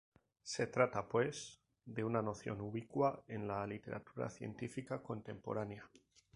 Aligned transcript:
Se 0.41 0.65
trata 0.65 1.07
pues, 1.07 1.61
de 1.85 2.03
una 2.03 2.23
noción 2.23 2.59
ubicua 2.59 3.23
en 3.27 3.47
la 3.47 3.67
literatura 3.67 4.31
científica 4.31 5.03
contemporánea. 5.03 5.87